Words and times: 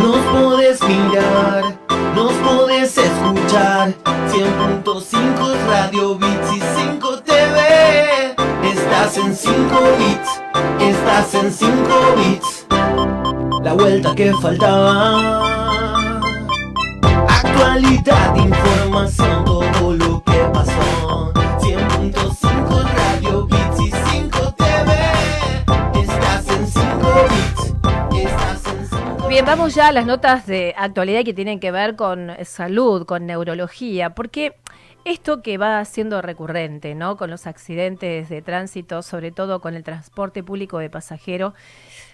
Nos 0.00 0.18
podés 0.32 0.82
mirar, 0.82 1.76
nos 2.14 2.32
podés 2.32 2.96
escuchar. 2.96 3.92
100.5 4.30 5.66
Radio 5.68 6.16
Bits 6.16 6.56
y 6.56 6.60
5 6.80 7.22
TV. 7.22 8.34
Estás 8.62 9.16
en 9.18 9.36
5 9.36 9.54
bits, 9.98 10.42
estás 10.80 11.34
en 11.34 11.52
5 11.52 11.70
bits. 12.16 12.66
La 13.62 13.74
vuelta 13.74 14.14
que 14.14 14.32
faltaba. 14.40 16.20
Actualidad, 17.28 18.36
información, 18.36 19.44
vamos 29.50 29.74
ya 29.74 29.88
a 29.88 29.92
las 29.92 30.06
notas 30.06 30.46
de 30.46 30.74
actualidad 30.76 31.24
que 31.24 31.34
tienen 31.34 31.58
que 31.58 31.72
ver 31.72 31.96
con 31.96 32.30
salud, 32.44 33.04
con 33.04 33.26
neurología, 33.26 34.10
porque 34.10 34.54
esto 35.04 35.42
que 35.42 35.58
va 35.58 35.84
siendo 35.84 36.22
recurrente, 36.22 36.94
¿no? 36.94 37.16
Con 37.16 37.30
los 37.30 37.48
accidentes 37.48 38.28
de 38.28 38.42
tránsito, 38.42 39.02
sobre 39.02 39.32
todo 39.32 39.60
con 39.60 39.74
el 39.74 39.82
transporte 39.82 40.44
público 40.44 40.78
de 40.78 40.88
pasajeros, 40.88 41.54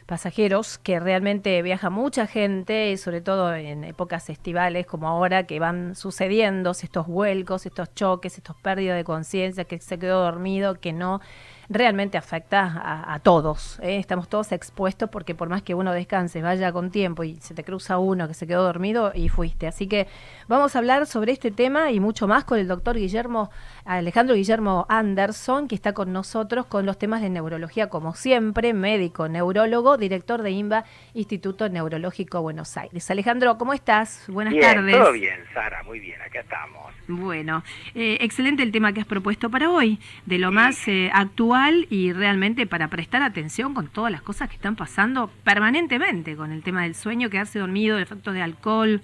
pasajeros, 0.07 0.79
que 0.79 0.99
realmente 0.99 1.61
viaja 1.61 1.91
mucha 1.91 2.27
gente, 2.27 2.91
y 2.91 2.97
sobre 2.97 3.21
todo 3.21 3.55
en 3.55 3.85
épocas 3.85 4.30
estivales 4.30 4.87
como 4.87 5.07
ahora, 5.07 5.47
que 5.47 5.61
van 5.61 5.95
sucediendo 5.95 6.71
estos 6.71 7.07
vuelcos, 7.07 7.66
estos 7.66 7.95
choques, 7.95 8.39
estos 8.39 8.57
pérdidas 8.57 8.97
de 8.97 9.05
conciencia, 9.05 9.65
que 9.65 9.79
se 9.79 9.99
quedó 9.99 10.23
dormido, 10.23 10.80
que 10.80 10.95
no 10.95 11.21
realmente 11.69 12.19
afecta 12.19 12.62
a, 12.62 13.15
a 13.15 13.19
todos. 13.19 13.79
¿eh? 13.83 13.98
Estamos 13.98 14.29
todos 14.29 14.52
expuestos 14.52 15.11
porque 15.11 15.34
por 15.34 15.48
más 15.48 15.62
que 15.62 15.74
uno 15.74 15.93
descanse, 15.93 16.43
vaya 16.43 16.73
con 16.73 16.91
tiempo 16.91 17.24
y 17.24 17.37
se 17.37 17.55
te 17.55 17.65
cruza 17.65 17.98
uno 17.98 18.29
que 18.29 18.34
se 18.34 18.47
quedó 18.47 18.62
dormido 18.62 19.12
y 19.15 19.29
fuiste. 19.29 19.66
Así 19.66 19.87
que 19.87 20.07
vamos 20.49 20.74
a 20.74 20.79
hablar 20.79 21.07
sobre 21.07 21.32
este 21.32 21.51
tema 21.51 21.91
y 21.91 22.01
mucho 22.01 22.29
más 22.29 22.45
con 22.45 22.59
el 22.59 22.68
doctor 22.68 22.96
Guillermo, 22.96 23.51
Alejandro 23.85 24.35
Guillermo 24.35 24.87
Anderson, 24.88 25.68
que 25.68 25.74
está 25.74 25.93
con 25.93 26.13
nosotros 26.13 26.66
con 26.66 26.87
los 26.87 26.99
temas 26.99 27.23
de 27.23 27.30
neurología, 27.30 27.88
como 27.88 28.15
siempre, 28.15 28.73
médico, 28.73 29.29
neurólogo, 29.29 29.96
director 29.96 30.43
de 30.43 30.51
INVA, 30.51 30.85
Instituto 31.15 31.69
Neurológico 31.69 32.43
Buenos 32.43 32.76
Aires. 32.76 33.10
Alejandro, 33.10 33.59
¿cómo 33.59 33.73
estás? 33.73 34.24
Buenas 34.29 34.54
bien, 34.54 34.65
tardes. 34.65 34.96
Todo 34.96 35.13
bien, 35.13 35.41
Sara, 35.52 35.82
muy 35.82 36.01
bien, 36.01 36.21
acá 36.21 36.41
estamos. 36.41 36.95
Bueno, 37.09 37.63
eh, 37.95 38.19
excelente 38.21 38.65
el 38.65 38.73
tema 38.73 38.93
que 38.93 39.01
has 39.01 39.07
propuesto 39.07 39.48
para 39.48 39.71
hoy, 39.71 40.01
de 40.24 40.38
lo 40.38 40.51
más 40.51 40.88
eh, 40.88 41.09
actual 41.13 41.55
y 41.88 42.12
realmente 42.12 42.66
para 42.66 42.88
prestar 42.88 43.23
atención 43.23 43.73
con 43.73 43.88
todas 43.88 44.12
las 44.12 44.21
cosas 44.21 44.49
que 44.49 44.57
están 44.57 44.76
pasando 44.76 45.30
permanentemente 45.43 46.37
con 46.37 46.52
el 46.52 46.63
tema 46.63 46.82
del 46.82 46.95
sueño, 46.95 47.30
quedarse 47.30 47.59
dormido, 47.59 47.96
el 47.96 48.02
efecto 48.02 48.32
de 48.32 48.43
alcohol, 48.43 49.01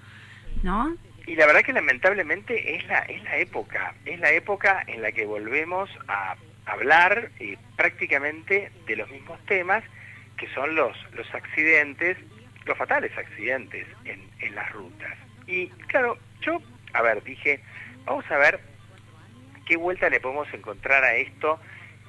¿no? 0.62 0.94
Y 1.26 1.34
la 1.34 1.46
verdad 1.46 1.62
que 1.62 1.72
lamentablemente 1.72 2.76
es 2.76 2.86
la, 2.88 2.98
es 3.00 3.22
la 3.24 3.38
época, 3.38 3.94
es 4.04 4.20
la 4.20 4.32
época 4.32 4.84
en 4.86 5.00
la 5.00 5.12
que 5.12 5.24
volvemos 5.24 5.88
a 6.08 6.36
hablar 6.66 7.30
eh, 7.40 7.56
prácticamente 7.76 8.70
de 8.86 8.96
los 8.96 9.10
mismos 9.10 9.40
temas 9.46 9.82
que 10.36 10.46
son 10.48 10.74
los, 10.74 10.94
los 11.14 11.34
accidentes, 11.34 12.18
los 12.66 12.76
fatales 12.76 13.16
accidentes 13.16 13.86
en, 14.04 14.20
en 14.40 14.54
las 14.54 14.70
rutas. 14.72 15.16
Y 15.46 15.68
claro, 15.86 16.18
yo, 16.42 16.60
a 16.92 17.00
ver, 17.00 17.22
dije, 17.24 17.60
vamos 18.04 18.30
a 18.30 18.36
ver 18.36 18.60
qué 19.64 19.76
vuelta 19.76 20.10
le 20.10 20.20
podemos 20.20 20.52
encontrar 20.52 21.02
a 21.02 21.14
esto 21.14 21.58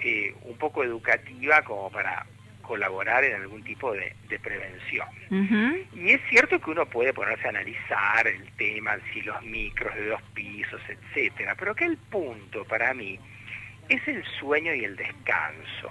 eh, 0.03 0.35
un 0.43 0.57
poco 0.57 0.83
educativa 0.83 1.61
como 1.63 1.89
para 1.91 2.25
colaborar 2.61 3.23
en 3.25 3.35
algún 3.41 3.61
tipo 3.63 3.91
de, 3.93 4.15
de 4.29 4.39
prevención. 4.39 5.07
Y 5.95 6.11
es 6.11 6.21
cierto 6.29 6.59
que 6.61 6.71
uno 6.71 6.85
puede 6.85 7.13
ponerse 7.13 7.45
a 7.47 7.49
analizar 7.49 8.25
el 8.25 8.49
tema, 8.53 8.95
si 9.13 9.21
los 9.21 9.41
micros 9.43 9.93
de 9.95 10.07
dos 10.07 10.21
pisos, 10.33 10.81
etcétera, 10.87 11.55
pero 11.55 11.75
que 11.75 11.83
el 11.85 11.97
punto 11.97 12.63
para 12.65 12.93
mí 12.93 13.19
es 13.89 14.07
el 14.07 14.23
sueño 14.39 14.73
y 14.73 14.85
el 14.85 14.95
descanso. 14.95 15.89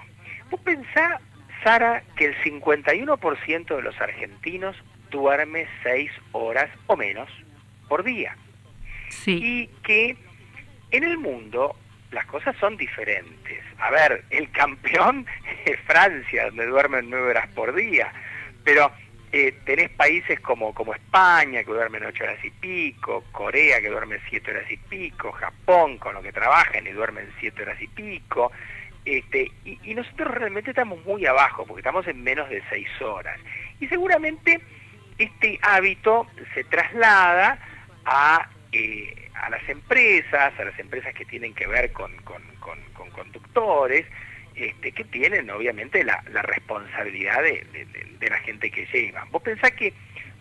Vos 0.49 0.59
pensá, 0.61 1.19
Sara, 1.63 2.03
que 2.15 2.25
el 2.25 2.35
51% 2.43 3.75
de 3.75 3.81
los 3.81 3.99
argentinos 4.01 4.75
duerme 5.11 5.67
seis 5.83 6.11
horas 6.31 6.69
o 6.87 6.97
menos 6.97 7.29
por 7.87 8.03
día 8.03 8.35
Sí. 9.09 9.39
y 9.43 9.67
que 9.83 10.17
en 10.89 11.03
el 11.03 11.19
mundo 11.19 11.75
las 12.13 12.25
cosas 12.25 12.55
son 12.57 12.77
diferentes. 12.77 13.63
A 13.79 13.91
ver, 13.91 14.23
el 14.29 14.49
campeón 14.51 15.25
es 15.65 15.79
Francia, 15.81 16.45
donde 16.45 16.67
duermen 16.67 17.09
nueve 17.09 17.31
horas 17.31 17.47
por 17.49 17.73
día, 17.75 18.11
pero 18.63 18.91
eh, 19.31 19.51
tenés 19.65 19.89
países 19.89 20.39
como, 20.39 20.73
como 20.73 20.93
España, 20.93 21.63
que 21.63 21.71
duermen 21.71 22.05
ocho 22.05 22.23
horas 22.23 22.43
y 22.43 22.51
pico, 22.51 23.23
Corea, 23.31 23.81
que 23.81 23.89
duerme 23.89 24.19
siete 24.29 24.51
horas 24.51 24.69
y 24.69 24.77
pico, 24.77 25.31
Japón, 25.31 25.97
con 25.97 26.13
lo 26.13 26.21
que 26.21 26.31
trabajan 26.31 26.85
y 26.85 26.91
duermen 26.91 27.29
siete 27.39 27.63
horas 27.63 27.81
y 27.81 27.87
pico, 27.87 28.51
este, 29.05 29.51
y, 29.65 29.79
y 29.83 29.95
nosotros 29.95 30.33
realmente 30.33 30.69
estamos 30.69 31.03
muy 31.03 31.25
abajo, 31.25 31.65
porque 31.65 31.81
estamos 31.81 32.07
en 32.07 32.23
menos 32.23 32.49
de 32.49 32.61
seis 32.69 32.87
horas. 33.01 33.39
Y 33.79 33.87
seguramente 33.87 34.61
este 35.17 35.59
hábito 35.61 36.27
se 36.53 36.63
traslada 36.65 37.59
a, 38.05 38.49
eh, 38.73 39.29
a 39.35 39.49
las 39.49 39.67
empresas, 39.69 40.53
a 40.59 40.63
las 40.65 40.77
empresas 40.79 41.13
que 41.13 41.25
tienen 41.25 41.53
que 41.53 41.67
ver 41.67 41.91
con, 41.91 42.15
con, 42.23 42.41
con- 42.59 42.83
con 42.93 43.09
conductores, 43.11 44.05
este, 44.55 44.91
que 44.91 45.03
tienen 45.05 45.49
obviamente 45.49 46.03
la, 46.03 46.23
la 46.31 46.41
responsabilidad 46.41 47.41
de, 47.41 47.65
de- 47.73 47.85
de- 47.85 48.17
de 48.19 48.29
la 48.29 48.37
gente 48.39 48.69
que 48.71 48.85
llevan. 48.91 49.29
Vos 49.31 49.41
pensás 49.41 49.71
que 49.71 49.93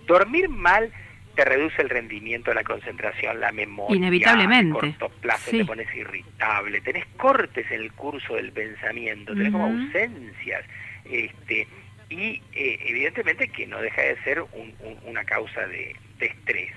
dormir 0.07 0.49
mal 0.49 0.93
te 1.35 1.45
reduce 1.47 1.81
el 1.81 1.89
rendimiento, 1.89 2.53
la 2.53 2.63
concentración, 2.63 3.41
la 3.41 3.53
memoria. 3.53 3.97
Inevitablemente, 3.97 4.77
A 4.77 4.81
corto 4.81 5.09
plazo 5.21 5.51
sí. 5.51 5.59
te 5.59 5.65
pones 5.65 5.89
irritable, 5.95 6.81
tenés 6.83 7.07
cortes 7.17 7.65
en 7.71 7.81
el 7.81 7.93
curso 7.93 8.35
del 8.35 8.53
pensamiento, 8.53 9.35
tenés 9.35 9.51
como 9.53 9.65
ausencias. 9.65 10.63
Este, 11.05 11.67
y 12.11 12.43
eh, 12.53 12.79
evidentemente 12.87 13.49
que 13.49 13.67
no 13.67 13.81
deja 13.81 14.03
de 14.03 14.17
ser 14.25 14.43
un- 14.43 14.75
un- 14.81 14.99
una 15.05 15.25
causa 15.25 15.67
de, 15.67 15.97
de 16.19 16.27
estrés. 16.27 16.71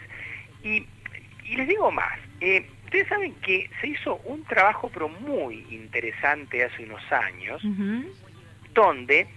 Más, 1.92 2.20
eh, 2.42 2.68
ustedes 2.86 3.08
saben 3.08 3.34
que 3.36 3.70
se 3.82 3.88
hizo 3.88 4.18
un 4.26 4.44
trabajo 4.46 4.90
pero 4.94 5.10
muy 5.10 5.66
interesante 5.70 6.64
hace 6.64 6.84
unos 6.84 7.02
años, 7.12 7.62
donde 8.74 9.28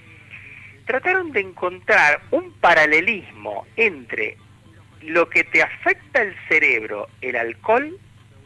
trataron 0.87 1.33
de 1.33 1.41
encontrar 1.41 2.23
un 2.31 2.53
paralelismo 2.53 3.67
entre 3.77 4.37
lo 5.03 5.29
que 5.29 5.45
te 5.45 5.63
afecta 5.63 6.23
el 6.23 6.35
cerebro, 6.49 7.09
el 7.21 7.37
alcohol, 7.37 7.99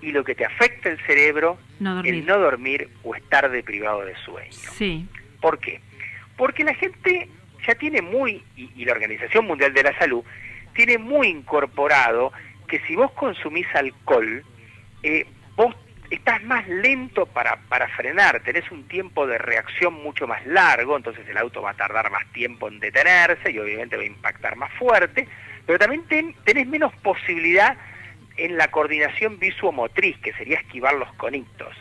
y 0.03 0.11
lo 0.11 0.25
que 0.25 0.35
te 0.35 0.45
afecta 0.45 0.91
el 0.91 0.99
cerebro, 1.07 1.59
No 1.79 2.01
el 2.03 2.27
no 2.27 2.39
dormir 2.39 2.89
o 3.05 3.15
estar 3.15 3.49
deprivado 3.51 4.05
de 4.05 4.17
sueño. 4.17 4.71
Sí. 4.73 5.07
¿Por 5.41 5.59
qué? 5.61 5.81
Porque 6.37 6.65
la 6.65 6.75
gente 6.75 7.29
ya 7.67 7.75
tiene 7.77 8.03
muy, 8.03 8.43
y, 8.57 8.71
y 8.75 8.85
la 8.85 8.93
Organización 8.93 9.47
Mundial 9.47 9.73
de 9.73 9.85
la 9.85 9.97
Salud, 9.99 10.25
tiene 10.75 10.99
muy 10.99 11.29
incorporado 11.29 12.33
que 12.73 12.81
si 12.87 12.97
vos 12.97 13.13
consumís 13.13 13.67
alcohol, 13.75 14.43
eh, 15.03 15.27
vos 15.57 15.77
estás 16.11 16.43
más 16.45 16.67
lento 16.67 17.27
para, 17.27 17.57
para 17.69 17.87
frenar, 17.89 18.41
tenés 18.41 18.71
un 18.71 18.89
tiempo 18.89 19.27
de 19.27 19.37
reacción 19.37 19.93
mucho 20.03 20.27
más 20.27 20.47
largo, 20.47 20.97
entonces 20.97 21.29
el 21.29 21.37
auto 21.37 21.61
va 21.61 21.73
a 21.73 21.75
tardar 21.75 22.11
más 22.11 22.25
tiempo 22.33 22.69
en 22.69 22.81
detenerse 22.81 23.51
y 23.51 23.59
obviamente 23.59 23.99
va 23.99 24.05
a 24.05 24.07
impactar 24.07 24.57
más 24.57 24.73
fuerte, 24.79 25.29
pero 25.67 25.79
también 25.79 26.05
ten- 26.09 26.35
tenés 26.45 26.67
menos 26.67 26.95
posibilidad 27.03 27.77
en 28.39 28.57
la 28.57 28.69
coordinación 28.69 29.39
visuomotriz, 29.39 30.17
que 30.21 30.33
sería 30.33 30.57
esquivar 30.61 30.95
los 30.95 31.13
conitos. 31.17 31.77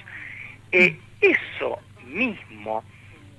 Eh, 0.73 0.97
eso 1.21 1.79
mismo 2.05 2.83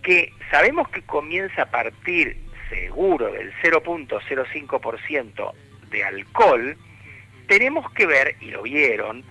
que 0.02 0.32
sabemos 0.50 0.88
que 0.88 1.02
comienza 1.02 1.64
a 1.64 1.70
partir 1.70 2.38
seguro 2.70 3.30
del 3.30 3.52
0.05% 3.62 5.52
de 5.90 6.02
alcohol, 6.04 6.76
tenemos 7.52 7.93
que 7.93 8.06
ver, 8.06 8.34
y 8.40 8.46
lo 8.46 8.62
vieron, 8.62 9.22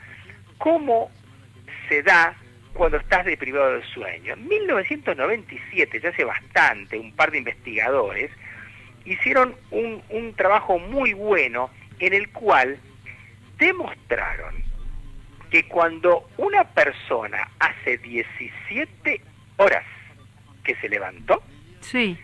cómo 0.60 1.10
se 1.90 2.04
da 2.04 2.36
cuando 2.72 2.98
estás 2.98 3.26
deprivado 3.26 3.74
del 3.74 3.84
sueño. 3.96 4.34
En 4.34 4.48
1997, 4.48 6.00
ya 6.00 6.10
hace 6.10 6.24
bastante, 6.24 7.00
un 7.00 7.16
par 7.16 7.32
de 7.32 7.40
investigadores 7.40 8.30
hicieron 9.06 9.56
un, 9.72 10.04
un 10.10 10.36
trabajo 10.36 10.78
muy 10.78 11.14
bueno 11.14 11.72
en 11.98 12.14
el 12.14 12.30
cual 12.30 12.78
demostraron 13.58 14.54
que 15.50 15.68
cuando 15.68 16.30
una 16.38 16.64
persona 16.64 17.50
hace 17.58 17.98
17 17.98 19.20
horas 19.58 19.84
que 20.64 20.76
se 20.76 20.90
levantó, 20.90 21.42
Sí. 21.80 22.16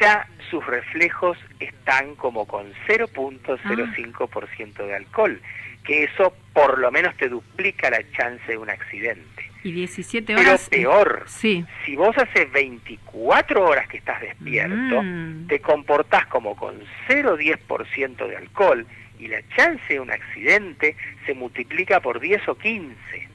Ya 0.00 0.26
sus 0.50 0.64
reflejos 0.66 1.38
están 1.60 2.14
como 2.16 2.46
con 2.46 2.72
0.05% 2.86 4.86
de 4.86 4.94
alcohol, 4.96 5.40
que 5.84 6.04
eso 6.04 6.34
por 6.52 6.78
lo 6.78 6.90
menos 6.90 7.16
te 7.16 7.28
duplica 7.28 7.90
la 7.90 8.02
chance 8.12 8.44
de 8.46 8.58
un 8.58 8.70
accidente. 8.70 9.44
Y 9.64 9.72
17 9.72 10.34
Pero 10.34 10.40
horas. 10.50 10.66
eh, 10.68 10.70
peor, 10.70 11.24
Sí. 11.26 11.64
si 11.84 11.96
vos 11.96 12.16
hace 12.16 12.44
24 12.46 13.64
horas 13.64 13.88
que 13.88 13.98
estás 13.98 14.20
despierto, 14.20 15.02
Mm. 15.02 15.46
te 15.48 15.60
comportás 15.60 16.26
como 16.26 16.56
con 16.56 16.80
0,10% 17.08 18.26
de 18.28 18.36
alcohol 18.36 18.86
y 19.18 19.28
la 19.28 19.42
chance 19.56 19.82
de 19.92 20.00
un 20.00 20.10
accidente 20.10 20.96
se 21.26 21.34
multiplica 21.34 22.00
por 22.00 22.20
10 22.20 22.46
o 22.48 22.56
15. 22.56 23.27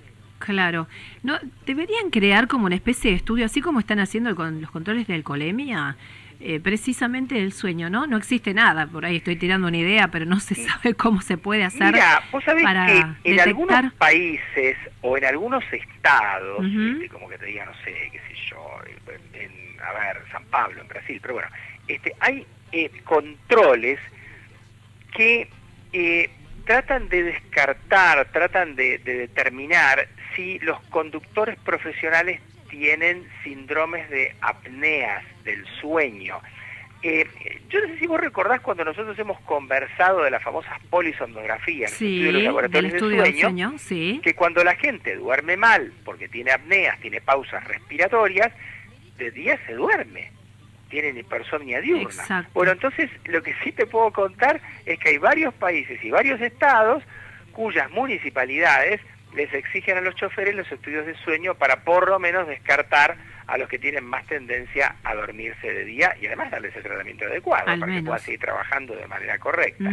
Claro. 0.46 0.88
No, 1.24 1.40
deberían 1.66 2.10
crear 2.10 2.48
como 2.48 2.66
una 2.66 2.76
especie 2.76 3.12
de 3.12 3.18
estudio, 3.18 3.46
así 3.46 3.62
como 3.62 3.80
están 3.80 4.00
haciendo 4.00 4.36
con 4.36 4.60
los 4.62 4.70
controles 4.72 5.08
de 5.08 5.14
alcoholemia, 5.16 5.96
eh, 6.42 6.60
precisamente 6.60 7.36
del 7.36 7.54
sueño, 7.54 7.90
¿no? 7.90 8.06
No 8.08 8.18
existe 8.18 8.54
nada, 8.54 8.86
por 8.88 9.06
ahí 9.06 9.16
estoy 9.16 9.38
tirando 9.38 9.68
una 9.70 9.78
idea, 9.78 10.10
pero 10.10 10.26
no 10.26 10.42
se 10.42 10.56
sabe 10.56 10.94
cómo 10.96 11.22
se 11.22 11.38
puede 11.38 11.64
hacer. 11.64 11.94
Mira, 11.94 12.22
vos 12.32 12.44
sabés 12.44 12.64
para 12.64 12.86
que 12.88 12.98
en 12.98 13.16
detectar- 13.38 13.48
algunos 13.48 13.94
países 13.94 14.76
o 15.02 15.18
en 15.18 15.24
algunos 15.26 15.64
estados, 15.72 16.66
este, 16.66 17.08
como 17.08 17.30
que 17.30 17.38
te 17.38 17.46
diga, 17.46 17.66
no 17.66 17.74
sé, 17.86 17.94
qué 18.12 18.20
sé 18.28 18.36
yo, 18.50 18.58
en, 18.86 19.42
en, 19.42 19.52
a 19.82 19.94
ver, 19.94 20.22
San 20.34 20.44
Pablo, 20.46 20.82
en 20.82 20.88
Brasil, 20.90 21.20
pero 21.22 21.36
bueno, 21.36 21.50
este, 21.88 22.14
hay 22.20 22.46
eh, 22.74 22.92
controles 23.06 24.00
que 25.16 25.48
eh, 25.94 26.30
tratan 26.66 27.10
de 27.10 27.24
descartar, 27.24 28.26
tratan 28.32 28.76
de, 28.76 28.98
de 29.00 29.18
determinar 29.18 30.08
si 30.36 30.60
los 30.60 30.80
conductores 30.86 31.58
profesionales 31.60 32.42
tienen 32.70 33.28
síndromes 33.44 34.10
de 34.10 34.36
apneas 34.42 35.24
del 35.44 35.64
sueño. 35.80 36.40
Eh, 37.04 37.28
yo 37.70 37.82
no 37.82 37.88
sé 37.88 38.00
si 38.00 38.08
vos 38.08 38.20
recordás 38.20 38.62
cuando 38.62 38.86
nosotros 38.86 39.20
hemos 39.20 39.40
conversado 39.42 40.24
de 40.24 40.32
las 40.32 40.42
famosas 40.42 40.80
polisomnografías, 40.90 41.92
los 41.92 41.98
Sí, 41.98 42.24
los 42.24 42.34
del 42.34 42.44
laboratorios 42.46 42.94
estudio 42.94 43.18
de 43.18 43.24
del 43.24 43.42
sueño, 43.42 43.70
sueño, 43.70 43.78
sí. 43.78 44.22
que 44.24 44.34
cuando 44.34 44.64
la 44.64 44.76
gente 44.76 45.16
duerme 45.18 45.58
mal 45.58 45.92
porque 46.06 46.30
tiene 46.30 46.52
apneas, 46.52 46.98
tiene 47.02 47.20
pausas 47.20 47.64
respiratorias, 47.66 48.54
de 49.18 49.32
día 49.32 49.60
se 49.68 49.74
duerme, 49.74 50.32
tienen 50.94 51.18
hipersomnia 51.18 51.82
diurna. 51.82 52.04
Exacto. 52.04 52.52
Bueno, 52.54 52.74
entonces 52.74 53.10
lo 53.26 53.42
que 53.42 53.56
sí 53.64 53.72
te 53.72 53.88
puedo 53.88 54.12
contar 54.12 54.62
es 54.86 55.00
que 55.00 55.10
hay 55.10 55.18
varios 55.18 55.52
países 55.56 56.02
y 56.04 56.12
varios 56.12 56.40
estados 56.40 57.04
cuyas 57.52 57.90
municipalidades 57.90 59.02
les 59.36 59.52
exigen 59.56 59.98
a 59.98 60.02
los 60.02 60.14
choferes 60.14 60.54
los 60.54 60.72
estudios 60.72 61.08
de 61.08 61.16
sueño 61.16 61.56
para 61.56 61.84
por 61.84 62.08
lo 62.08 62.20
menos 62.20 62.48
descartar 62.48 63.18
a 63.48 63.58
los 63.58 63.68
que 63.68 63.80
tienen 63.80 64.06
más 64.06 64.24
tendencia 64.28 64.96
a 65.04 65.16
dormirse 65.16 65.74
de 65.74 65.84
día 65.84 66.16
y 66.22 66.28
además 66.28 66.52
darles 66.52 66.76
el 66.76 66.84
tratamiento 66.84 67.26
adecuado 67.26 67.68
Al 67.68 67.80
para 67.80 67.92
que 67.92 68.04
puedan 68.04 68.20
seguir 68.20 68.40
trabajando 68.40 68.96
de 68.96 69.08
manera 69.08 69.40
correcta. 69.40 69.90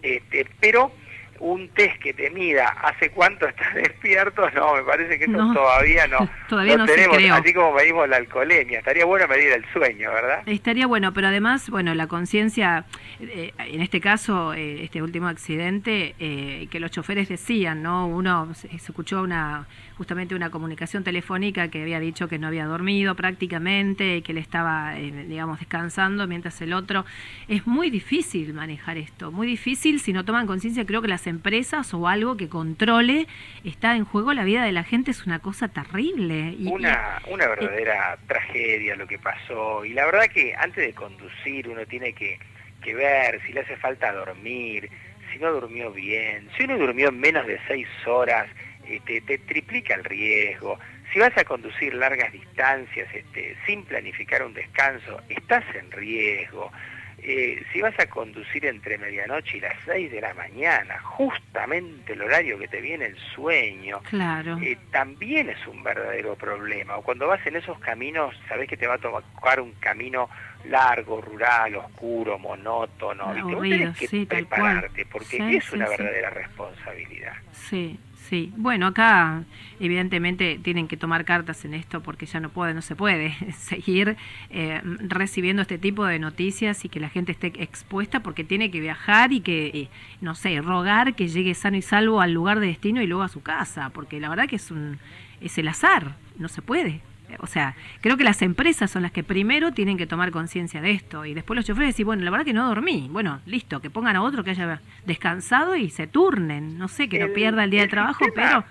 Este, 0.00 0.46
pero 0.60 0.90
un 1.40 1.68
test 1.68 1.96
que 2.02 2.12
te 2.14 2.30
mida 2.30 2.68
hace 2.82 3.10
cuánto 3.10 3.46
estás 3.46 3.74
despierto, 3.76 4.48
no, 4.50 4.74
me 4.76 4.82
parece 4.82 5.18
que 5.18 5.24
eso 5.24 5.32
No. 5.32 5.52
todavía 5.54 6.06
no, 6.06 6.28
Todavía 6.48 6.76
no 6.76 6.86
se 6.86 6.94
tenemos, 6.94 7.16
creó. 7.16 7.34
así 7.34 7.52
como 7.54 7.72
medimos 7.72 8.08
la 8.08 8.16
alcoholemia, 8.16 8.78
estaría 8.78 9.04
bueno 9.04 9.26
medir 9.28 9.52
el 9.52 9.64
sueño, 9.72 10.10
¿verdad? 10.12 10.42
Estaría 10.46 10.86
bueno, 10.86 11.12
pero 11.12 11.28
además, 11.28 11.68
bueno, 11.70 11.94
la 11.94 12.06
conciencia, 12.06 12.84
eh, 13.20 13.52
en 13.58 13.80
este 13.82 14.00
caso, 14.00 14.54
eh, 14.54 14.84
este 14.84 15.02
último 15.02 15.28
accidente, 15.28 16.14
eh, 16.18 16.68
que 16.70 16.80
los 16.80 16.90
choferes 16.90 17.28
decían, 17.28 17.82
¿no? 17.82 18.06
Uno 18.06 18.54
se, 18.54 18.68
se 18.68 18.76
escuchó 18.76 19.22
una 19.22 19.66
justamente 19.98 20.36
una 20.36 20.48
comunicación 20.50 21.02
telefónica 21.02 21.66
que 21.72 21.82
había 21.82 21.98
dicho 21.98 22.28
que 22.28 22.38
no 22.38 22.46
había 22.46 22.66
dormido 22.66 23.16
prácticamente 23.16 24.18
y 24.18 24.22
que 24.22 24.32
le 24.32 24.38
estaba, 24.38 24.92
digamos, 24.94 25.58
descansando, 25.58 26.28
mientras 26.28 26.60
el 26.60 26.72
otro... 26.72 27.04
Es 27.48 27.66
muy 27.66 27.90
difícil 27.90 28.54
manejar 28.54 28.96
esto, 28.96 29.32
muy 29.32 29.48
difícil 29.48 29.98
si 29.98 30.12
no 30.12 30.24
toman 30.24 30.46
conciencia, 30.46 30.86
creo 30.86 31.02
que 31.02 31.08
las 31.08 31.26
empresas 31.28 31.94
o 31.94 32.08
algo 32.08 32.36
que 32.36 32.48
controle 32.48 33.26
está 33.64 33.96
en 33.96 34.04
juego 34.04 34.32
la 34.32 34.44
vida 34.44 34.64
de 34.64 34.72
la 34.72 34.84
gente 34.84 35.10
es 35.10 35.26
una 35.26 35.38
cosa 35.38 35.68
terrible. 35.68 36.54
Y, 36.58 36.66
Una, 36.68 37.20
una 37.28 37.46
verdadera 37.46 38.18
tragedia 38.26 38.96
lo 38.96 39.06
que 39.06 39.18
pasó 39.18 39.84
y 39.84 39.92
la 39.92 40.04
verdad 40.06 40.26
que 40.26 40.54
antes 40.56 40.86
de 40.86 40.94
conducir 40.94 41.68
uno 41.68 41.86
tiene 41.86 42.12
que, 42.12 42.38
que 42.82 42.94
ver 42.94 43.40
si 43.46 43.52
le 43.52 43.60
hace 43.60 43.76
falta 43.76 44.12
dormir, 44.12 44.90
si 45.32 45.38
no 45.38 45.52
durmió 45.52 45.92
bien, 45.92 46.48
si 46.56 46.64
uno 46.64 46.78
durmió 46.78 47.12
menos 47.12 47.46
de 47.46 47.60
seis 47.66 47.88
horas, 48.06 48.48
este, 48.86 49.20
te 49.20 49.38
triplica 49.38 49.94
el 49.94 50.04
riesgo. 50.04 50.78
Si 51.12 51.18
vas 51.18 51.36
a 51.36 51.44
conducir 51.44 51.94
largas 51.94 52.32
distancias 52.32 53.08
este, 53.14 53.56
sin 53.66 53.84
planificar 53.84 54.42
un 54.42 54.54
descanso, 54.54 55.20
estás 55.28 55.64
en 55.74 55.90
riesgo. 55.90 56.70
Eh, 57.20 57.62
si 57.72 57.80
vas 57.80 57.98
a 57.98 58.06
conducir 58.06 58.64
entre 58.66 58.96
medianoche 58.96 59.56
y 59.56 59.60
las 59.60 59.74
6 59.84 60.10
de 60.12 60.20
la 60.20 60.32
mañana, 60.34 60.98
justamente 61.00 62.12
el 62.12 62.22
horario 62.22 62.58
que 62.58 62.68
te 62.68 62.80
viene 62.80 63.06
el 63.06 63.16
sueño, 63.34 64.00
Claro. 64.08 64.56
eh, 64.62 64.78
también 64.92 65.50
es 65.50 65.66
un 65.66 65.82
verdadero 65.82 66.36
problema. 66.36 66.96
O 66.96 67.02
cuando 67.02 67.26
vas 67.26 67.44
en 67.46 67.56
esos 67.56 67.78
caminos, 67.80 68.34
sabes 68.48 68.68
que 68.68 68.76
te 68.76 68.86
va 68.86 68.94
a 68.94 68.98
tocar 68.98 69.60
un 69.60 69.72
camino 69.74 70.30
largo, 70.64 71.20
rural, 71.20 71.74
oscuro, 71.76 72.38
monótono. 72.38 73.26
¿viste? 73.34 73.42
Vos 73.42 73.52
Aburrido, 73.54 73.78
tenés 73.78 73.98
que 73.98 74.06
sí, 74.06 74.26
prepararte, 74.26 75.06
porque 75.06 75.36
Sí, 75.38 75.56
es 75.56 75.64
sí, 75.64 75.74
una 75.74 75.88
verdadera 75.88 76.30
responsabilidad. 76.30 77.32
Sí, 77.52 77.98
sí. 78.28 78.52
Bueno, 78.56 78.86
acá 78.86 79.44
evidentemente 79.80 80.58
tienen 80.62 80.88
que 80.88 80.96
tomar 80.96 81.24
cartas 81.24 81.64
en 81.64 81.74
esto 81.74 82.02
porque 82.02 82.26
ya 82.26 82.40
no 82.40 82.50
puede, 82.50 82.74
no 82.74 82.82
se 82.82 82.96
puede 82.96 83.34
seguir 83.58 84.16
eh, 84.50 84.80
recibiendo 84.82 85.62
este 85.62 85.78
tipo 85.78 86.04
de 86.04 86.18
noticias 86.18 86.84
y 86.84 86.88
que 86.88 87.00
la 87.00 87.08
gente 87.08 87.32
esté 87.32 87.52
expuesta 87.62 88.20
porque 88.20 88.44
tiene 88.44 88.70
que 88.70 88.80
viajar 88.80 89.32
y 89.32 89.40
que, 89.40 89.66
eh, 89.68 89.88
no 90.20 90.34
sé, 90.34 90.60
rogar 90.60 91.14
que 91.14 91.28
llegue 91.28 91.54
sano 91.54 91.76
y 91.76 91.82
salvo 91.82 92.20
al 92.20 92.32
lugar 92.32 92.60
de 92.60 92.68
destino 92.68 93.02
y 93.02 93.06
luego 93.06 93.22
a 93.22 93.28
su 93.28 93.42
casa, 93.42 93.90
porque 93.90 94.20
la 94.20 94.28
verdad 94.28 94.48
que 94.48 94.56
es 94.56 94.70
un 94.70 94.98
es 95.40 95.58
el 95.58 95.68
azar, 95.68 96.16
no 96.36 96.48
se 96.48 96.62
puede. 96.62 97.00
O 97.40 97.46
sea, 97.46 97.76
creo 98.00 98.16
que 98.16 98.24
las 98.24 98.40
empresas 98.42 98.90
son 98.90 99.02
las 99.02 99.12
que 99.12 99.22
primero 99.22 99.72
tienen 99.72 99.98
que 99.98 100.06
tomar 100.06 100.30
conciencia 100.30 100.80
de 100.80 100.92
esto 100.92 101.24
y 101.26 101.34
después 101.34 101.56
los 101.56 101.64
choferes 101.66 101.90
decir, 101.90 102.06
bueno, 102.06 102.22
la 102.24 102.30
verdad 102.30 102.44
que 102.46 102.52
no 102.54 102.66
dormí. 102.66 103.08
Bueno, 103.10 103.40
listo, 103.46 103.80
que 103.80 103.90
pongan 103.90 104.16
a 104.16 104.22
otro 104.22 104.42
que 104.44 104.50
haya 104.50 104.80
descansado 105.04 105.76
y 105.76 105.90
se 105.90 106.06
turnen. 106.06 106.78
No 106.78 106.88
sé, 106.88 107.08
que 107.08 107.18
no 107.18 107.32
pierda 107.32 107.64
el 107.64 107.70
día 107.70 107.82
de 107.82 107.88
trabajo, 107.88 108.24
pero 108.34 108.64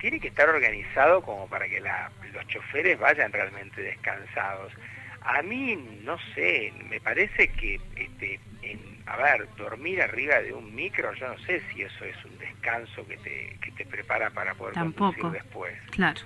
Tiene 0.00 0.20
que 0.20 0.28
estar 0.28 0.46
organizado 0.50 1.22
como 1.22 1.48
para 1.48 1.66
que 1.66 1.80
la- 1.80 2.10
los 2.34 2.46
choferes 2.48 2.98
vayan 2.98 3.32
realmente 3.32 3.80
descansados. 3.80 4.70
A 5.22 5.40
mí, 5.40 5.76
no 6.04 6.18
sé, 6.34 6.74
me 6.90 7.00
parece 7.00 7.48
que, 7.48 7.80
este, 7.96 8.38
en, 8.60 8.78
a 9.06 9.16
ver, 9.16 9.48
dormir 9.56 10.02
arriba 10.02 10.42
de 10.42 10.52
un 10.52 10.74
micro, 10.74 11.14
yo 11.14 11.28
no 11.28 11.38
sé 11.38 11.62
si 11.72 11.80
eso 11.80 12.04
es 12.04 12.22
un 12.26 12.36
descanso 12.38 13.06
que 13.08 13.16
te, 13.16 13.56
que 13.62 13.70
te 13.72 13.86
prepara 13.86 14.28
para 14.28 14.52
poder 14.54 14.74
Tampoco. 14.74 15.14
conducir 15.18 15.42
después. 15.42 15.72
claro. 15.90 16.20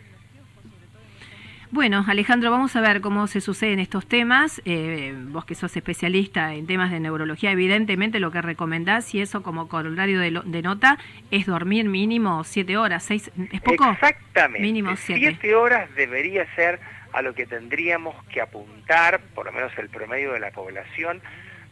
Bueno, 1.71 2.03
Alejandro, 2.09 2.51
vamos 2.51 2.75
a 2.77 2.81
ver 2.81 3.03
cómo 3.03 3.27
se 3.27 3.43
suceden 3.43 3.79
estos 3.79 4.07
temas. 4.07 4.63
Eh, 4.65 5.15
vos 5.29 5.45
que 5.45 5.55
sos 5.55 5.77
especialista 5.77 6.55
en 6.55 6.67
temas 6.67 6.91
de 6.91 6.99
neurología, 6.99 7.51
evidentemente 7.51 8.21
lo 8.21 8.31
que 8.31 8.41
recomendás, 8.41 9.15
y 9.15 9.21
eso 9.21 9.43
como 9.43 9.69
corolario 9.69 10.19
de, 10.19 10.31
lo- 10.31 10.43
de 10.43 10.63
nota, 10.63 10.99
es 11.31 11.45
dormir 11.45 11.85
mínimo 11.87 12.43
siete 12.45 12.79
horas, 12.79 13.05
seis, 13.05 13.31
¿es 13.53 13.61
poco? 13.61 13.91
Exactamente. 13.91 14.61
Mínimo 14.63 14.97
siete. 14.97 15.21
Siete 15.21 15.55
horas 15.55 15.95
debería 15.95 16.47
ser 16.55 16.81
a 17.13 17.21
lo 17.21 17.35
que 17.35 17.45
tendríamos 17.45 18.15
que 18.33 18.41
apuntar, 18.41 19.21
por 19.35 19.45
lo 19.47 19.53
menos 19.53 19.71
el 19.77 19.91
promedio 19.91 20.33
de 20.33 20.41
la 20.41 20.51
población, 20.53 21.21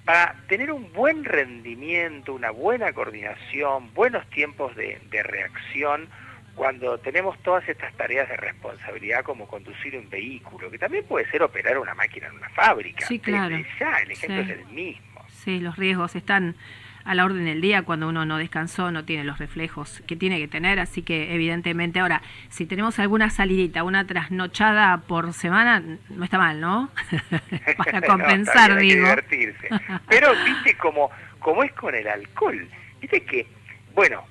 para 0.04 0.34
tener 0.48 0.70
un 0.72 0.92
buen 0.92 1.24
rendimiento, 1.24 2.34
una 2.34 2.50
buena 2.50 2.92
coordinación, 2.92 3.92
buenos 3.94 4.28
tiempos 4.28 4.76
de, 4.76 5.00
de 5.10 5.22
reacción 5.22 6.08
cuando 6.56 6.98
tenemos 6.98 7.38
todas 7.42 7.68
estas 7.68 7.94
tareas 7.96 8.28
de 8.28 8.36
responsabilidad 8.36 9.22
como 9.22 9.46
conducir 9.46 9.96
un 9.96 10.08
vehículo, 10.10 10.70
que 10.70 10.78
también 10.78 11.04
puede 11.04 11.30
ser 11.30 11.42
operar 11.42 11.78
una 11.78 11.94
máquina 11.94 12.26
en 12.26 12.34
una 12.34 12.48
fábrica. 12.48 13.06
Sí, 13.06 13.20
claro. 13.20 13.56
Ya, 13.78 13.98
el 13.98 14.10
ejemplo 14.10 14.42
Sí. 14.44 14.50
es 14.50 14.58
el 14.58 14.66
mismo. 14.66 15.24
Sí, 15.28 15.60
los 15.60 15.76
riesgos 15.76 16.16
están 16.16 16.56
a 17.04 17.14
la 17.14 17.24
orden 17.24 17.44
del 17.44 17.60
día 17.60 17.82
cuando 17.82 18.08
uno 18.08 18.24
no 18.26 18.36
descansó, 18.38 18.90
no 18.90 19.04
tiene 19.04 19.22
los 19.22 19.38
reflejos 19.38 20.02
que 20.08 20.16
tiene 20.16 20.38
que 20.40 20.48
tener, 20.48 20.80
así 20.80 21.02
que 21.02 21.34
evidentemente 21.36 22.00
ahora, 22.00 22.20
si 22.48 22.66
tenemos 22.66 22.98
alguna 22.98 23.30
salidita, 23.30 23.84
una 23.84 24.04
trasnochada 24.08 24.96
por 25.02 25.32
semana, 25.32 25.80
no 26.08 26.24
está 26.24 26.38
mal, 26.38 26.60
¿no? 26.60 26.90
Para 27.76 28.00
No, 28.00 28.06
compensar, 28.08 28.74
que 28.74 28.80
digo. 28.80 29.04
divertirse. 29.06 29.68
Pero 30.08 30.32
viste 30.44 30.76
como, 30.78 31.10
como 31.38 31.62
es 31.62 31.72
con 31.74 31.94
el 31.94 32.08
alcohol. 32.08 32.66
Viste 33.00 33.20
que, 33.22 33.46
bueno, 33.94 34.24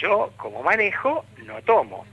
yo 0.00 0.32
como 0.36 0.62
manejo 0.62 1.24
no 1.44 1.60
tomo. 1.62 2.04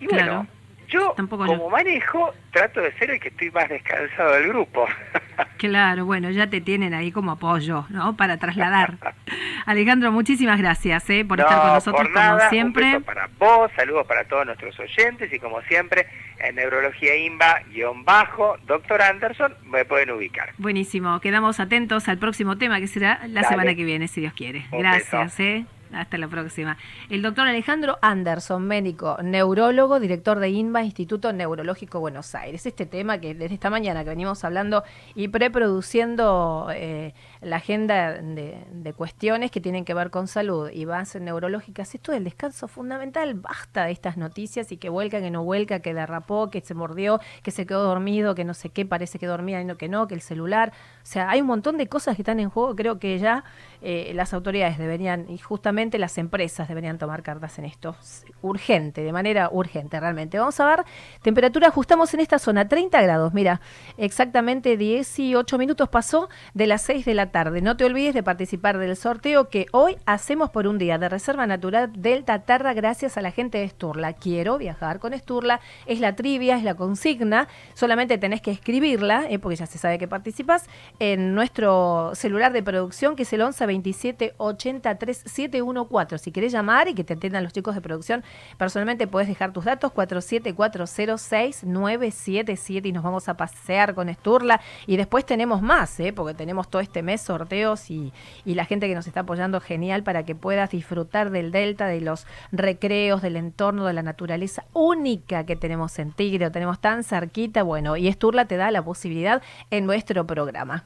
Y 0.00 0.06
bueno, 0.06 0.24
Claro. 0.24 0.46
yo 0.88 1.12
Tampoco 1.16 1.46
como 1.46 1.64
yo. 1.64 1.70
manejo 1.70 2.32
trato 2.52 2.80
de 2.80 2.92
ser 2.98 3.10
el 3.10 3.20
que 3.20 3.28
estoy 3.28 3.50
más 3.50 3.68
descansado 3.68 4.32
del 4.34 4.48
grupo. 4.48 4.86
Claro, 5.58 6.04
bueno, 6.04 6.30
ya 6.30 6.48
te 6.48 6.60
tienen 6.60 6.92
ahí 6.92 7.10
como 7.12 7.30
apoyo, 7.32 7.86
¿no? 7.88 8.14
Para 8.16 8.36
trasladar. 8.36 8.96
Alejandro, 9.66 10.12
muchísimas 10.12 10.58
gracias 10.58 11.08
¿eh? 11.10 11.24
por 11.26 11.38
No, 11.38 11.44
estar 11.44 11.60
con 11.62 11.72
nosotros 11.72 12.02
por 12.02 12.10
nada, 12.14 12.30
como 12.32 12.44
Un 12.44 12.50
siempre. 12.50 12.84
beso 12.92 13.00
para 13.04 13.28
vos, 13.38 13.70
saludos 13.74 14.06
para 14.06 14.24
todos 14.24 14.44
nuestros 14.46 14.78
oyentes 14.78 15.32
y 15.32 15.38
como 15.38 15.60
siempre 15.62 16.06
en 16.38 16.56
Neurología 16.56 17.16
IMBA 17.16 17.60
guion 17.70 18.04
bajo, 18.04 18.56
Doctor 18.66 19.00
Anderson, 19.02 19.54
me 19.64 19.84
pueden 19.86 20.10
ubicar. 20.10 20.52
Buenísimo, 20.58 21.20
quedamos 21.20 21.58
atentos 21.58 22.06
al 22.08 22.18
próximo 22.18 22.58
tema 22.58 22.78
que 22.80 22.86
será 22.86 23.20
la 23.26 23.40
Dale. 23.40 23.48
semana 23.48 23.74
que 23.74 23.84
viene, 23.84 24.08
si 24.08 24.20
Dios 24.20 24.34
quiere. 24.34 24.66
Un 24.72 24.80
Gracias, 24.80 25.38
beso. 25.38 25.42
¿eh? 25.42 25.64
Hasta 25.92 26.18
la 26.18 26.28
próxima. 26.28 26.76
El 27.10 27.22
doctor 27.22 27.46
Alejandro 27.46 27.98
Anderson, 28.02 28.66
médico, 28.66 29.18
neurólogo, 29.22 30.00
director 30.00 30.38
de 30.40 30.48
INVA, 30.50 30.82
Instituto 30.82 31.32
Neurológico 31.32 32.00
Buenos 32.00 32.34
Aires. 32.34 32.66
Este 32.66 32.86
tema 32.86 33.18
que 33.18 33.34
desde 33.34 33.54
esta 33.54 33.70
mañana 33.70 34.02
que 34.02 34.10
venimos 34.10 34.44
hablando 34.44 34.82
y 35.14 35.28
preproduciendo 35.28 36.68
eh, 36.74 37.14
la 37.40 37.56
agenda 37.56 38.14
de, 38.14 38.92
cuestiones 38.96 39.50
que 39.50 39.60
tienen 39.60 39.84
que 39.84 39.94
ver 39.94 40.10
con 40.10 40.26
salud 40.26 40.70
y 40.72 40.84
bases 40.84 41.22
neurológicas, 41.22 41.94
esto 41.94 42.12
del 42.12 42.24
descanso 42.24 42.66
fundamental, 42.68 43.34
basta 43.34 43.84
de 43.84 43.92
estas 43.92 44.16
noticias 44.16 44.72
y 44.72 44.78
que 44.78 44.88
vuelca, 44.88 45.20
que 45.20 45.30
no 45.30 45.44
vuelca, 45.44 45.80
que 45.80 45.94
derrapó, 45.94 46.50
que 46.50 46.60
se 46.60 46.74
mordió, 46.74 47.20
que 47.42 47.50
se 47.50 47.66
quedó 47.66 47.82
dormido, 47.82 48.34
que 48.34 48.44
no 48.44 48.54
sé 48.54 48.70
qué, 48.70 48.86
parece 48.86 49.18
que 49.18 49.26
dormía 49.26 49.60
y 49.60 49.64
no 49.64 49.76
que 49.76 49.88
no, 49.88 50.08
que 50.08 50.14
el 50.14 50.22
celular. 50.22 50.72
O 51.06 51.08
sea, 51.08 51.30
hay 51.30 51.40
un 51.40 51.46
montón 51.46 51.76
de 51.76 51.86
cosas 51.86 52.16
que 52.16 52.22
están 52.22 52.40
en 52.40 52.50
juego. 52.50 52.74
Creo 52.74 52.98
que 52.98 53.16
ya 53.20 53.44
eh, 53.80 54.10
las 54.16 54.34
autoridades 54.34 54.76
deberían, 54.76 55.30
y 55.30 55.38
justamente 55.38 56.00
las 56.00 56.18
empresas 56.18 56.66
deberían 56.66 56.98
tomar 56.98 57.22
cartas 57.22 57.60
en 57.60 57.64
esto. 57.64 57.94
Urgente, 58.42 59.02
de 59.02 59.12
manera 59.12 59.48
urgente, 59.52 60.00
realmente. 60.00 60.36
Vamos 60.36 60.58
a 60.58 60.66
ver, 60.66 60.84
temperatura 61.22 61.68
ajustamos 61.68 62.12
en 62.12 62.18
esta 62.18 62.40
zona, 62.40 62.66
30 62.66 63.00
grados. 63.02 63.32
Mira, 63.34 63.60
exactamente 63.96 64.76
18 64.76 65.58
minutos 65.58 65.88
pasó 65.88 66.28
de 66.54 66.66
las 66.66 66.82
6 66.82 67.04
de 67.04 67.14
la 67.14 67.30
tarde. 67.30 67.60
No 67.60 67.76
te 67.76 67.84
olvides 67.84 68.12
de 68.12 68.24
participar 68.24 68.76
del 68.78 68.96
sorteo 68.96 69.48
que 69.48 69.66
hoy 69.70 69.98
hacemos 70.06 70.50
por 70.50 70.66
un 70.66 70.76
día 70.76 70.98
de 70.98 71.08
Reserva 71.08 71.46
Natural 71.46 71.92
Delta 71.96 72.40
Terra 72.40 72.74
gracias 72.74 73.16
a 73.16 73.20
la 73.20 73.30
gente 73.30 73.58
de 73.58 73.68
Sturla. 73.68 74.14
Quiero 74.14 74.58
viajar 74.58 74.98
con 74.98 75.16
Sturla. 75.16 75.60
Es 75.86 76.00
la 76.00 76.16
trivia, 76.16 76.56
es 76.56 76.64
la 76.64 76.74
consigna. 76.74 77.46
Solamente 77.74 78.18
tenés 78.18 78.40
que 78.40 78.50
escribirla, 78.50 79.26
eh, 79.30 79.38
porque 79.38 79.54
ya 79.54 79.66
se 79.66 79.78
sabe 79.78 79.98
que 79.98 80.08
participas, 80.08 80.68
en 80.98 81.34
nuestro 81.34 82.12
celular 82.14 82.52
de 82.52 82.62
producción 82.62 83.16
que 83.16 83.24
es 83.24 83.32
el 83.32 83.40
11 83.42 83.66
27 83.66 84.34
83 84.36 85.24
714. 85.26 86.18
Si 86.18 86.30
querés 86.32 86.52
llamar 86.52 86.88
y 86.88 86.94
que 86.94 87.04
te 87.04 87.14
atiendan 87.14 87.44
los 87.44 87.52
chicos 87.52 87.74
de 87.74 87.80
producción, 87.80 88.22
personalmente 88.56 89.06
puedes 89.06 89.28
dejar 89.28 89.52
tus 89.52 89.64
datos 89.64 89.92
47406977 89.92 92.86
y 92.86 92.92
nos 92.92 93.02
vamos 93.02 93.28
a 93.28 93.36
pasear 93.36 93.94
con 93.94 94.08
Sturla. 94.12 94.60
Y 94.86 94.96
después 94.96 95.26
tenemos 95.26 95.62
más, 95.62 95.98
¿eh? 96.00 96.12
porque 96.12 96.34
tenemos 96.34 96.68
todo 96.70 96.80
este 96.80 97.02
mes 97.02 97.20
sorteos 97.20 97.90
y, 97.90 98.12
y 98.44 98.54
la 98.54 98.64
gente 98.64 98.88
que 98.88 98.94
nos 98.94 99.06
está 99.06 99.20
apoyando 99.20 99.60
genial 99.60 100.02
para 100.02 100.24
que 100.24 100.34
puedas 100.34 100.70
disfrutar 100.70 101.30
del 101.30 101.52
delta, 101.52 101.86
de 101.86 102.00
los 102.00 102.26
recreos, 102.52 103.20
del 103.22 103.36
entorno, 103.36 103.86
de 103.86 103.92
la 103.92 104.02
naturaleza 104.02 104.64
única 104.72 105.44
que 105.44 105.56
tenemos 105.56 105.98
en 105.98 106.12
Tigre, 106.12 106.50
tenemos 106.50 106.80
tan 106.80 107.04
cerquita. 107.04 107.62
Bueno, 107.62 107.96
y 107.96 108.10
Sturla 108.12 108.46
te 108.46 108.56
da 108.56 108.70
la 108.70 108.82
posibilidad 108.82 109.42
en 109.70 109.86
nuestro 109.86 110.26
programa. 110.26 110.84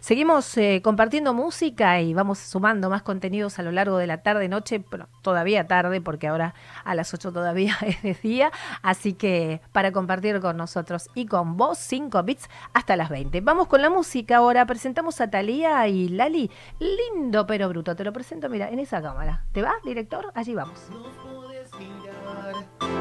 Seguimos 0.00 0.56
eh, 0.56 0.80
compartiendo 0.82 1.34
música 1.34 2.00
y 2.00 2.14
vamos 2.14 2.38
sumando 2.38 2.88
más 2.88 3.02
contenidos 3.02 3.58
a 3.58 3.62
lo 3.62 3.72
largo 3.72 3.98
de 3.98 4.06
la 4.06 4.22
tarde, 4.22 4.48
noche, 4.48 4.80
pero 4.80 5.08
todavía 5.22 5.66
tarde 5.66 6.00
porque 6.00 6.28
ahora 6.28 6.54
a 6.84 6.94
las 6.94 7.12
8 7.12 7.32
todavía 7.32 7.76
es 7.86 8.02
de 8.02 8.14
día, 8.14 8.52
así 8.82 9.12
que 9.12 9.60
para 9.72 9.92
compartir 9.92 10.40
con 10.40 10.56
nosotros 10.56 11.08
y 11.14 11.26
con 11.26 11.56
vos 11.56 11.78
5 11.78 12.22
bits 12.22 12.48
hasta 12.72 12.96
las 12.96 13.10
20. 13.10 13.40
Vamos 13.42 13.68
con 13.68 13.82
la 13.82 13.90
música 13.90 14.38
ahora, 14.38 14.66
presentamos 14.66 15.20
a 15.20 15.30
Talía 15.30 15.86
y 15.88 16.08
Lali, 16.08 16.50
lindo 16.78 17.46
pero 17.46 17.68
bruto, 17.68 17.94
te 17.94 18.04
lo 18.04 18.12
presento, 18.12 18.48
mira, 18.48 18.70
en 18.70 18.78
esa 18.78 19.02
cámara. 19.02 19.44
¿Te 19.52 19.62
va, 19.62 19.74
director? 19.84 20.32
Allí 20.34 20.54
vamos. 20.54 20.88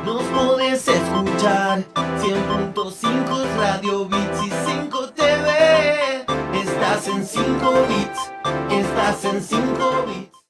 Nos 0.05 0.24
podés 0.24 0.88
escuchar 0.88 1.79
100.5 1.93 3.58
Radio 3.58 4.05
Bits 4.05 4.46
y 4.46 4.51
5 4.65 5.10
TV. 5.12 6.40
Estás 6.81 7.07
en 7.09 7.23
5 7.23 7.45
bits, 7.89 8.31
estás 8.71 9.25
en 9.25 9.39
5 9.39 10.05
bits. 10.07 10.31